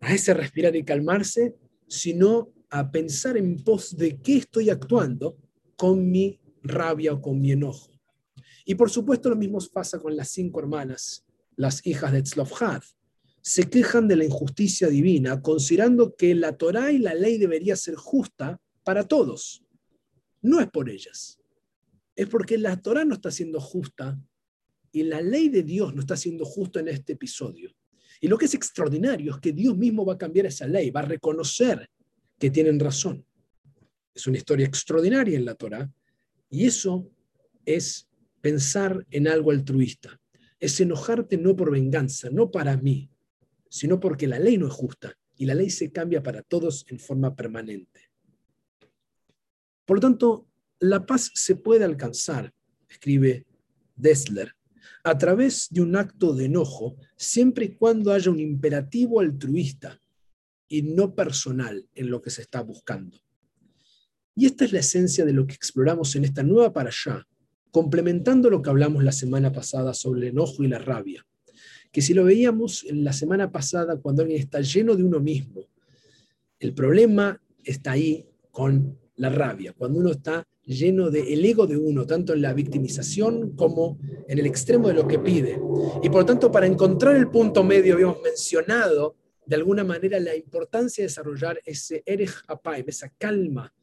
a 0.00 0.12
ese 0.12 0.34
respirar 0.34 0.74
y 0.74 0.84
calmarse, 0.84 1.54
sino 1.86 2.52
a 2.68 2.90
pensar 2.90 3.36
en 3.36 3.62
pos 3.62 3.96
de 3.96 4.18
qué 4.20 4.38
estoy 4.38 4.70
actuando 4.70 5.36
con 5.76 6.10
mi 6.10 6.40
rabia 6.62 7.12
o 7.12 7.20
con 7.20 7.40
mi 7.40 7.52
enojo. 7.52 7.90
Y 8.64 8.74
por 8.74 8.90
supuesto 8.90 9.30
lo 9.30 9.36
mismo 9.36 9.58
pasa 9.72 10.00
con 10.00 10.16
las 10.16 10.30
cinco 10.30 10.58
hermanas, 10.60 11.24
las 11.56 11.86
hijas 11.86 12.12
de 12.12 12.22
Tzlofhad. 12.22 12.82
Se 13.40 13.70
quejan 13.70 14.08
de 14.08 14.16
la 14.16 14.24
injusticia 14.24 14.88
divina, 14.88 15.40
considerando 15.40 16.14
que 16.14 16.34
la 16.34 16.56
Torá 16.56 16.90
y 16.90 16.98
la 16.98 17.14
ley 17.14 17.38
debería 17.38 17.76
ser 17.76 17.94
justa 17.94 18.60
para 18.84 19.06
todos. 19.06 19.62
No 20.42 20.60
es 20.60 20.68
por 20.70 20.88
ellas. 20.88 21.38
Es 22.16 22.28
porque 22.28 22.58
la 22.58 22.80
Torá 22.80 23.04
no 23.04 23.14
está 23.14 23.30
siendo 23.30 23.60
justa 23.60 24.20
y 24.92 25.02
la 25.04 25.20
ley 25.20 25.48
de 25.48 25.62
Dios 25.62 25.94
no 25.94 26.00
está 26.00 26.16
siendo 26.16 26.44
justa 26.44 26.80
en 26.80 26.88
este 26.88 27.12
episodio. 27.14 27.70
Y 28.20 28.28
lo 28.28 28.36
que 28.36 28.44
es 28.46 28.54
extraordinario 28.54 29.34
es 29.34 29.40
que 29.40 29.52
Dios 29.52 29.76
mismo 29.76 30.04
va 30.04 30.14
a 30.14 30.18
cambiar 30.18 30.46
esa 30.46 30.66
ley, 30.66 30.90
va 30.90 31.00
a 31.00 31.06
reconocer 31.06 31.88
que 32.38 32.50
tienen 32.50 32.78
razón. 32.78 33.24
Es 34.14 34.26
una 34.26 34.36
historia 34.36 34.66
extraordinaria 34.66 35.38
en 35.38 35.44
la 35.44 35.54
Torá 35.54 35.90
y 36.50 36.66
eso 36.66 37.10
es 37.64 38.08
pensar 38.40 39.06
en 39.10 39.28
algo 39.28 39.50
altruista. 39.50 40.20
Es 40.58 40.80
enojarte 40.80 41.38
no 41.38 41.56
por 41.56 41.70
venganza, 41.70 42.28
no 42.30 42.50
para 42.50 42.76
mí, 42.76 43.10
sino 43.68 44.00
porque 44.00 44.26
la 44.26 44.38
ley 44.38 44.58
no 44.58 44.66
es 44.66 44.72
justa 44.72 45.16
y 45.36 45.46
la 45.46 45.54
ley 45.54 45.70
se 45.70 45.90
cambia 45.90 46.22
para 46.22 46.42
todos 46.42 46.84
en 46.88 46.98
forma 46.98 47.34
permanente. 47.34 48.09
Por 49.90 49.96
lo 49.96 50.02
tanto, 50.02 50.46
la 50.78 51.04
paz 51.04 51.32
se 51.34 51.56
puede 51.56 51.84
alcanzar, 51.84 52.54
escribe 52.88 53.44
Dessler, 53.96 54.54
a 55.02 55.18
través 55.18 55.66
de 55.68 55.80
un 55.80 55.96
acto 55.96 56.32
de 56.32 56.44
enojo, 56.44 56.96
siempre 57.16 57.64
y 57.64 57.74
cuando 57.74 58.12
haya 58.12 58.30
un 58.30 58.38
imperativo 58.38 59.18
altruista 59.18 60.00
y 60.68 60.82
no 60.82 61.16
personal 61.16 61.88
en 61.92 62.08
lo 62.08 62.22
que 62.22 62.30
se 62.30 62.42
está 62.42 62.60
buscando. 62.60 63.18
Y 64.36 64.46
esta 64.46 64.64
es 64.64 64.72
la 64.72 64.78
esencia 64.78 65.24
de 65.24 65.32
lo 65.32 65.44
que 65.44 65.54
exploramos 65.54 66.14
en 66.14 66.22
esta 66.22 66.44
nueva 66.44 66.82
allá, 66.82 67.26
complementando 67.72 68.48
lo 68.48 68.62
que 68.62 68.70
hablamos 68.70 69.02
la 69.02 69.10
semana 69.10 69.50
pasada 69.50 69.92
sobre 69.92 70.20
el 70.20 70.28
enojo 70.28 70.62
y 70.62 70.68
la 70.68 70.78
rabia. 70.78 71.26
Que 71.90 72.00
si 72.00 72.14
lo 72.14 72.22
veíamos 72.22 72.84
en 72.84 73.02
la 73.02 73.12
semana 73.12 73.50
pasada, 73.50 73.96
cuando 73.96 74.22
alguien 74.22 74.38
está 74.40 74.60
lleno 74.60 74.94
de 74.94 75.02
uno 75.02 75.18
mismo, 75.18 75.66
el 76.60 76.74
problema 76.74 77.42
está 77.64 77.90
ahí 77.90 78.28
con 78.52 79.00
la 79.20 79.28
rabia, 79.28 79.74
cuando 79.76 79.98
uno 79.98 80.12
está 80.12 80.48
lleno 80.64 81.10
del 81.10 81.44
ego 81.44 81.66
de 81.66 81.76
uno, 81.76 82.06
tanto 82.06 82.32
en 82.32 82.40
la 82.40 82.54
victimización 82.54 83.54
como 83.54 83.98
en 84.26 84.38
el 84.38 84.46
extremo 84.46 84.88
de 84.88 84.94
lo 84.94 85.06
que 85.06 85.18
pide. 85.18 85.60
Y 86.02 86.08
por 86.08 86.24
tanto, 86.24 86.50
para 86.50 86.66
encontrar 86.66 87.16
el 87.16 87.28
punto 87.28 87.62
medio, 87.62 87.94
habíamos 87.94 88.22
mencionado 88.22 89.16
de 89.44 89.56
alguna 89.56 89.84
manera 89.84 90.18
la 90.20 90.34
importancia 90.34 91.02
de 91.02 91.08
desarrollar 91.08 91.60
ese 91.66 92.02
erech 92.06 92.32
apaim, 92.48 92.84
esa 92.88 93.10
calma, 93.10 93.74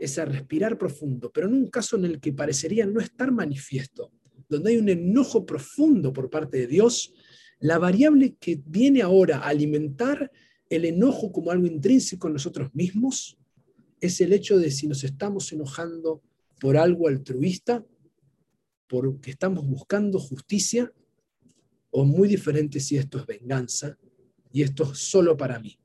es 0.00 0.18
a 0.18 0.24
respirar 0.24 0.76
profundo, 0.76 1.30
pero 1.32 1.46
en 1.46 1.54
un 1.54 1.68
caso 1.68 1.94
en 1.94 2.04
el 2.06 2.18
que 2.18 2.32
parecería 2.32 2.84
no 2.84 2.98
estar 2.98 3.30
manifiesto 3.30 4.10
donde 4.48 4.70
hay 4.70 4.76
un 4.78 4.88
enojo 4.88 5.46
profundo 5.46 6.12
por 6.12 6.28
parte 6.28 6.58
de 6.58 6.66
Dios, 6.66 7.14
la 7.60 7.78
variable 7.78 8.34
que 8.38 8.60
viene 8.66 9.00
ahora 9.00 9.38
a 9.38 9.48
alimentar 9.48 10.30
el 10.68 10.84
enojo 10.84 11.30
como 11.30 11.52
algo 11.52 11.66
intrínseco 11.66 12.26
en 12.26 12.34
nosotros 12.34 12.68
mismos 12.74 13.38
es 14.02 14.20
el 14.20 14.32
hecho 14.32 14.58
de 14.58 14.70
si 14.72 14.88
nos 14.88 15.04
estamos 15.04 15.52
enojando 15.52 16.20
por 16.60 16.76
algo 16.76 17.06
altruista, 17.06 17.86
porque 18.88 19.30
estamos 19.30 19.64
buscando 19.64 20.18
justicia, 20.18 20.92
o 21.90 22.04
muy 22.04 22.28
diferente 22.28 22.80
si 22.80 22.96
esto 22.96 23.18
es 23.18 23.26
venganza 23.26 23.96
y 24.52 24.62
esto 24.62 24.90
es 24.90 24.98
solo 24.98 25.36
para 25.36 25.60
mí. 25.60 25.78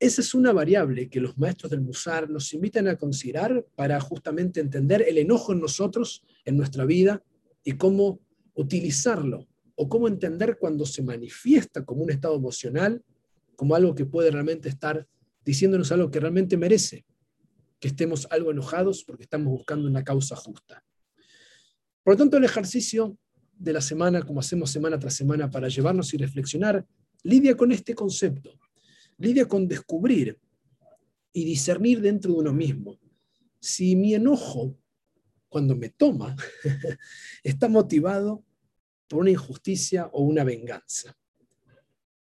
Esa 0.00 0.22
es 0.22 0.34
una 0.34 0.52
variable 0.52 1.08
que 1.08 1.20
los 1.20 1.38
maestros 1.38 1.70
del 1.70 1.82
Musar 1.82 2.28
nos 2.28 2.52
invitan 2.52 2.88
a 2.88 2.96
considerar 2.96 3.64
para 3.76 4.00
justamente 4.00 4.58
entender 4.58 5.04
el 5.06 5.18
enojo 5.18 5.52
en 5.52 5.60
nosotros, 5.60 6.24
en 6.44 6.56
nuestra 6.56 6.84
vida, 6.84 7.22
y 7.62 7.72
cómo 7.72 8.18
utilizarlo, 8.54 9.46
o 9.76 9.88
cómo 9.88 10.08
entender 10.08 10.58
cuando 10.58 10.84
se 10.84 11.02
manifiesta 11.02 11.84
como 11.84 12.02
un 12.02 12.10
estado 12.10 12.34
emocional, 12.34 13.04
como 13.54 13.76
algo 13.76 13.94
que 13.94 14.04
puede 14.04 14.32
realmente 14.32 14.68
estar 14.68 15.06
diciéndonos 15.44 15.92
algo 15.92 16.10
que 16.10 16.20
realmente 16.20 16.56
merece, 16.56 17.04
que 17.80 17.88
estemos 17.88 18.26
algo 18.30 18.50
enojados 18.50 19.04
porque 19.04 19.24
estamos 19.24 19.52
buscando 19.52 19.88
una 19.88 20.04
causa 20.04 20.36
justa. 20.36 20.84
Por 22.02 22.14
lo 22.14 22.18
tanto, 22.18 22.36
el 22.36 22.44
ejercicio 22.44 23.16
de 23.52 23.72
la 23.72 23.80
semana, 23.80 24.22
como 24.22 24.40
hacemos 24.40 24.70
semana 24.70 24.98
tras 24.98 25.14
semana 25.14 25.50
para 25.50 25.68
llevarnos 25.68 26.12
y 26.14 26.16
reflexionar, 26.16 26.86
lidia 27.22 27.56
con 27.56 27.72
este 27.72 27.94
concepto, 27.94 28.58
lidia 29.18 29.46
con 29.46 29.68
descubrir 29.68 30.38
y 31.32 31.44
discernir 31.44 32.00
dentro 32.00 32.32
de 32.32 32.38
uno 32.38 32.52
mismo 32.52 32.98
si 33.62 33.94
mi 33.94 34.12
enojo, 34.12 34.76
cuando 35.48 35.76
me 35.76 35.88
toma, 35.88 36.34
está 37.44 37.68
motivado 37.68 38.44
por 39.06 39.20
una 39.20 39.30
injusticia 39.30 40.06
o 40.12 40.22
una 40.22 40.42
venganza. 40.42 41.16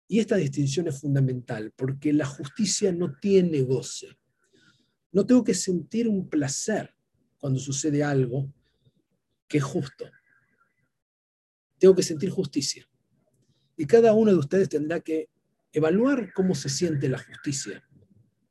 Y 0.06 0.20
esta 0.20 0.36
distinción 0.36 0.88
es 0.88 1.00
fundamental 1.00 1.72
porque 1.76 2.12
la 2.12 2.26
justicia 2.26 2.92
no 2.92 3.18
tiene 3.18 3.62
goce. 3.62 4.08
No 5.12 5.24
tengo 5.24 5.44
que 5.44 5.54
sentir 5.54 6.08
un 6.08 6.28
placer 6.28 6.94
cuando 7.38 7.58
sucede 7.58 8.02
algo 8.02 8.52
que 9.48 9.58
es 9.58 9.64
justo. 9.64 10.04
Tengo 11.78 11.94
que 11.94 12.02
sentir 12.02 12.30
justicia. 12.30 12.86
Y 13.76 13.86
cada 13.86 14.12
uno 14.12 14.30
de 14.30 14.38
ustedes 14.38 14.68
tendrá 14.68 15.00
que 15.00 15.28
evaluar 15.72 16.32
cómo 16.32 16.54
se 16.54 16.68
siente 16.68 17.08
la 17.08 17.18
justicia 17.18 17.82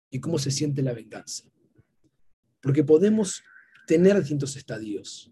y 0.09 0.19
cómo 0.19 0.37
se 0.37 0.51
siente 0.51 0.81
la 0.81 0.93
venganza. 0.93 1.49
Porque 2.61 2.83
podemos 2.83 3.43
tener 3.87 4.19
distintos 4.19 4.55
estadios. 4.55 5.31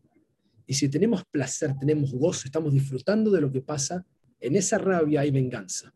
Y 0.66 0.74
si 0.74 0.90
tenemos 0.90 1.24
placer, 1.26 1.76
tenemos 1.80 2.14
gozo, 2.14 2.44
estamos 2.46 2.74
disfrutando 2.74 3.32
de 3.32 3.42
lo 3.42 3.52
que 3.52 3.62
pasa, 3.62 4.06
en 4.40 4.56
esa 4.56 4.78
rabia 4.78 5.22
hay 5.22 5.32
venganza. 5.32 5.94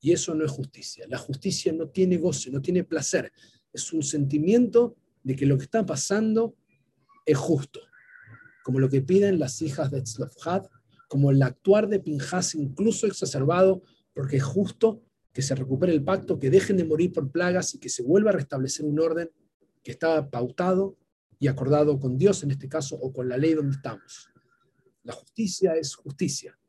Y 0.00 0.12
eso 0.12 0.34
no 0.34 0.44
es 0.44 0.50
justicia. 0.50 1.06
La 1.08 1.18
justicia 1.18 1.72
no 1.72 1.88
tiene 1.88 2.16
goce, 2.16 2.50
no 2.50 2.60
tiene 2.60 2.84
placer. 2.84 3.32
Es 3.72 3.92
un 3.92 4.02
sentimiento 4.02 4.96
de 5.22 5.36
que 5.36 5.46
lo 5.46 5.58
que 5.58 5.64
está 5.64 5.84
pasando 5.84 6.56
es 7.26 7.36
justo. 7.36 7.80
Como 8.64 8.80
lo 8.80 8.88
que 8.88 9.02
piden 9.02 9.38
las 9.38 9.60
hijas 9.62 9.90
de 9.90 10.02
Tzlofhad, 10.02 10.66
como 11.08 11.30
el 11.30 11.42
actuar 11.42 11.88
de 11.88 12.00
Pinjas 12.00 12.54
incluso 12.54 13.06
exacerbado, 13.06 13.82
porque 14.14 14.36
es 14.36 14.44
justo 14.44 15.02
que 15.32 15.42
se 15.42 15.54
recupere 15.54 15.92
el 15.92 16.02
pacto, 16.02 16.38
que 16.38 16.50
dejen 16.50 16.76
de 16.76 16.84
morir 16.84 17.12
por 17.12 17.30
plagas 17.30 17.74
y 17.74 17.78
que 17.78 17.88
se 17.88 18.02
vuelva 18.02 18.30
a 18.30 18.34
restablecer 18.34 18.86
un 18.86 18.98
orden 18.98 19.30
que 19.82 19.92
estaba 19.92 20.28
pautado 20.28 20.96
y 21.38 21.48
acordado 21.48 21.98
con 21.98 22.18
Dios 22.18 22.42
en 22.42 22.50
este 22.50 22.68
caso 22.68 22.96
o 22.96 23.12
con 23.12 23.28
la 23.28 23.36
ley 23.36 23.54
donde 23.54 23.76
estamos. 23.76 24.28
La 25.02 25.12
justicia 25.12 25.74
es 25.74 25.94
justicia. 25.94 26.59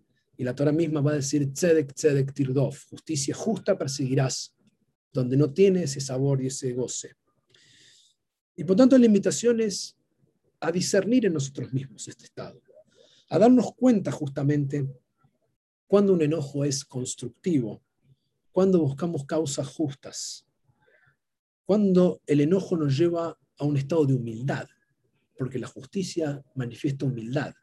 Y 0.42 0.44
la 0.44 0.56
Torah 0.56 0.72
misma 0.72 1.02
va 1.02 1.12
a 1.12 1.22
decir, 1.22 1.54
tzedek, 1.54 1.94
tzedek, 1.94 2.34
tirdov, 2.34 2.76
justicia 2.90 3.36
justa 3.36 3.78
perseguirás, 3.78 4.56
donde 5.14 5.38
no 5.38 5.54
tiene 5.54 5.84
ese 5.84 6.02
sabor 6.02 6.42
y 6.42 6.48
ese 6.48 6.74
goce. 6.74 7.16
Y 8.56 8.64
por 8.64 8.76
tanto 8.76 8.98
la 8.98 9.06
invitación 9.06 9.62
es 9.62 9.96
a 10.60 10.72
discernir 10.72 11.28
en 11.28 11.34
nosotros 11.34 11.72
mismos 11.72 12.08
este 12.08 12.26
estado, 12.26 12.60
a 13.30 13.38
darnos 13.38 13.76
cuenta 13.76 14.12
justamente 14.12 14.90
cuando 15.86 16.14
un 16.14 16.24
enojo 16.24 16.66
es 16.66 16.86
constructivo, 16.86 17.84
cuando 18.52 18.80
buscamos 18.80 19.26
causas 19.28 19.68
justas, 19.68 20.48
cuando 21.68 22.20
el 22.26 22.42
enojo 22.42 22.76
nos 22.76 22.98
lleva 22.98 23.38
a 23.60 23.64
un 23.64 23.78
estado 23.78 24.08
de 24.08 24.16
humildad, 24.16 24.68
porque 25.38 25.60
la 25.60 25.68
justicia 25.68 26.44
manifiesta 26.56 27.06
humildad, 27.06 27.54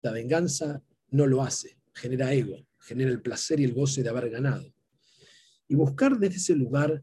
la 0.00 0.12
venganza 0.12 0.82
no 1.10 1.26
lo 1.26 1.42
hace, 1.42 1.78
genera 1.94 2.32
ego, 2.32 2.66
genera 2.78 3.10
el 3.10 3.22
placer 3.22 3.60
y 3.60 3.64
el 3.64 3.74
goce 3.74 4.02
de 4.02 4.08
haber 4.08 4.30
ganado. 4.30 4.72
Y 5.68 5.74
buscar 5.74 6.18
desde 6.18 6.36
ese 6.36 6.54
lugar, 6.54 7.02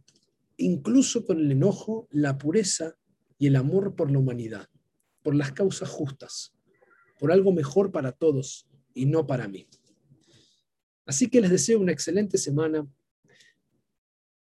incluso 0.57 1.25
con 1.25 1.39
el 1.39 1.51
enojo, 1.51 2.07
la 2.11 2.37
pureza 2.37 2.95
y 3.37 3.47
el 3.47 3.55
amor 3.55 3.95
por 3.95 4.11
la 4.11 4.19
humanidad, 4.19 4.67
por 5.21 5.35
las 5.35 5.51
causas 5.51 5.89
justas, 5.89 6.53
por 7.19 7.31
algo 7.31 7.51
mejor 7.51 7.91
para 7.91 8.11
todos 8.11 8.67
y 8.93 9.05
no 9.05 9.27
para 9.27 9.47
mí. 9.47 9.67
Así 11.05 11.29
que 11.29 11.41
les 11.41 11.51
deseo 11.51 11.79
una 11.79 11.91
excelente 11.91 12.37
semana 12.37 12.87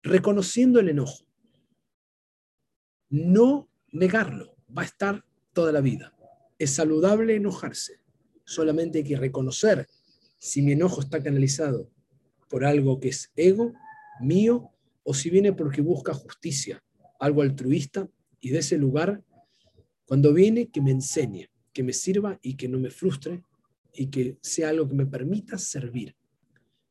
reconociendo 0.03 0.81
el 0.81 0.88
enojo. 0.88 1.27
No 3.09 3.69
negarlo, 3.92 4.57
va 4.77 4.83
a 4.83 4.87
estar 4.87 5.25
toda 5.53 5.73
la 5.73 5.81
vida. 5.81 6.14
Es 6.59 6.75
saludable 6.75 7.35
enojarse, 7.35 8.01
solamente 8.46 8.98
hay 8.98 9.04
que 9.04 9.16
reconocer 9.16 9.87
si 10.38 10.62
mi 10.62 10.72
enojo 10.72 11.00
está 11.00 11.22
canalizado 11.22 11.90
por 12.48 12.64
algo 12.64 13.00
que 13.00 13.09
es 13.09 13.32
ego, 13.37 13.74
mío, 14.20 14.70
o 15.02 15.12
si 15.12 15.30
viene 15.30 15.52
porque 15.52 15.80
busca 15.80 16.14
justicia, 16.14 16.82
algo 17.18 17.42
altruista, 17.42 18.09
y 18.40 18.50
de 18.50 18.59
ese 18.61 18.78
lugar, 18.78 19.22
cuando 20.06 20.32
viene, 20.32 20.68
que 20.68 20.80
me 20.80 20.92
enseñe, 20.92 21.48
que 21.72 21.82
me 21.82 21.92
sirva 21.92 22.38
y 22.42 22.54
que 22.54 22.68
no 22.68 22.78
me 22.78 22.90
frustre, 22.90 23.42
y 23.92 24.06
que 24.06 24.38
sea 24.40 24.68
algo 24.68 24.88
que 24.88 24.94
me 24.94 25.06
permita 25.06 25.59
servir. 25.59 26.14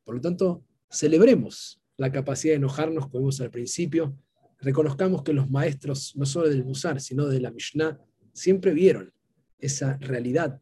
Por 0.04 0.16
lo 0.16 0.20
tanto, 0.20 0.64
celebremos 0.90 1.80
la 1.96 2.12
capacidad 2.12 2.52
de 2.52 2.58
enojarnos, 2.58 3.06
como 3.06 3.20
vimos 3.20 3.40
al 3.40 3.50
principio, 3.50 4.16
reconozcamos 4.60 5.22
que 5.22 5.32
los 5.32 5.48
maestros, 5.50 6.14
no 6.16 6.26
solo 6.26 6.48
del 6.48 6.64
Musar, 6.64 7.00
sino 7.00 7.26
de 7.26 7.40
la 7.40 7.50
Mishnah, 7.50 7.98
siempre 8.32 8.72
vieron 8.72 9.12
esa 9.58 9.96
realidad 9.98 10.60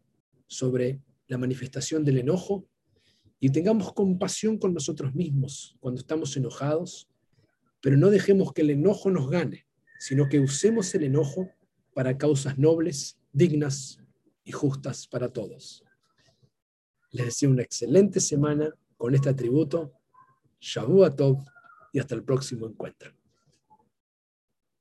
sobre 0.55 1.01
la 1.27 1.39
manifestación 1.39 2.05
del 2.05 2.19
enojo 2.19 2.67
y 3.41 3.51
tengamos 3.51 3.93
compasión 3.93 4.59
con 4.59 4.73
nosotros 4.73 5.15
mismos 5.15 5.77
cuando 5.81 6.01
estamos 6.01 6.37
enojados, 6.37 7.09
pero 7.81 7.97
no 7.97 8.11
dejemos 8.11 8.53
que 8.53 8.63
el 8.63 8.71
enojo 8.71 9.11
nos 9.11 9.29
gane, 9.29 9.67
sino 9.99 10.29
que 10.29 10.41
usemos 10.41 10.95
el 10.95 11.05
enojo 11.05 11.51
para 11.95 12.17
causas 12.17 12.59
nobles, 12.59 13.19
dignas 13.33 13.99
y 14.45 14.53
justas 14.53 15.07
para 15.07 15.29
todos. 15.29 15.83
Les 17.11 17.27
deseo 17.27 17.51
una 17.51 17.63
excelente 17.63 18.21
semana 18.21 18.73
con 18.97 19.15
este 19.15 19.29
atributo. 19.29 19.93
Shabu 20.61 21.05
y 21.93 21.99
hasta 21.99 22.15
el 22.15 22.25
próximo 22.25 22.67
encuentro. 22.67 23.24